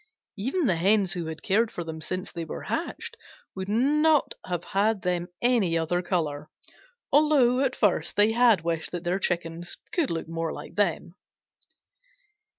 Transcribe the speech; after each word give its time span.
Even 0.35 0.65
the 0.65 0.77
Hens 0.77 1.13
who 1.13 1.27
had 1.27 1.43
cared 1.43 1.69
for 1.69 1.83
them 1.83 2.01
since 2.01 2.31
they 2.31 2.43
were 2.43 2.63
hatched 2.63 3.15
would 3.53 3.69
not 3.69 4.33
have 4.47 4.63
had 4.63 5.03
them 5.03 5.27
any 5.43 5.77
other 5.77 6.01
color, 6.01 6.49
although 7.11 7.59
at 7.59 7.75
first 7.75 8.15
they 8.15 8.31
had 8.31 8.61
wished 8.61 8.91
that 8.93 9.03
their 9.03 9.19
Chickens 9.19 9.77
could 9.91 10.09
look 10.09 10.27
more 10.27 10.51
like 10.51 10.73
them. 10.73 11.13